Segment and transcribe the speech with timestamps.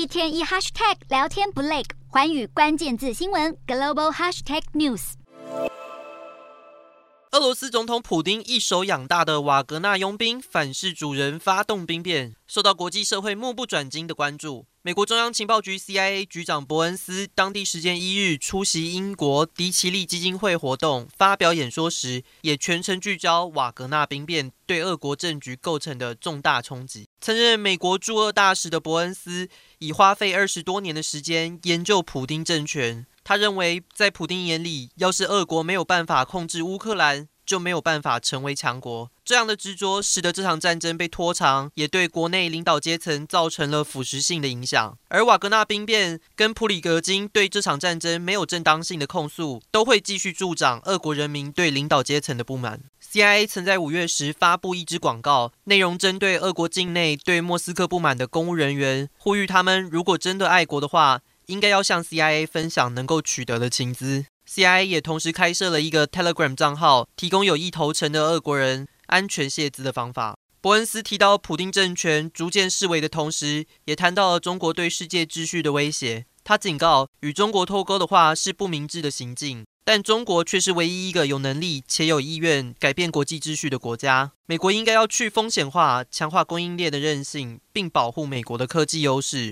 [0.00, 5.12] 一天一 hashtag 聊天不累，环宇关键字新闻 global hashtag news。
[7.32, 14.64] 俄罗斯总统普丁一手养大的瓦格纳佣兵反噬主人，发动兵变，受到国际社会目不转睛的关注。
[14.82, 27.06] 美国中央情报局 CIA 局长伯恩斯当地时间一日出席英国迪奇利基金会活动，发表演说时，也全程聚焦瓦格纳兵变对俄国政局构成的重大冲击。
[27.20, 33.04] 曾任美国驻俄大使的伯恩斯，已花费二十多年的时间研究普丁政权。
[33.22, 39.10] 他认为，在普丁眼里，要是俄国没有办法控制乌克兰，就没有办法成为强国。
[39.24, 44.96] 这样的执着使得这场战争被拖长，也对国内领导阶层造成了腐蚀性的影响。
[45.08, 52.82] 而瓦格纳兵变跟普里格金对这场战争没有正当性的控诉，都会继续助长俄国人民对领导阶层的不满。
[53.12, 61.22] CIA 曾在五月时发布一支广告，内容针对俄国境内对莫斯科不满的公务人员，呼吁他们如果真的爱国的话。
[61.46, 64.26] 应该要向 CIA 分享能够取得的情资。
[64.52, 70.36] CIA 也同时开设了一个 Telegram 账号，提供有意投诚的俄国人安全泄资的方法。
[70.60, 76.26] 伯恩斯提到普丁政权逐渐式微的同时，也谈到了中国对世界秩序的威胁。
[76.42, 84.32] 他警告，与中国脱钩的话是不明智的行径，但中国却是唯一一个有能力且有意愿改变国际秩序的国家。
[84.46, 89.48] 美国应该要去风险化，强化供应链的韧性，并保护美国的科技优势。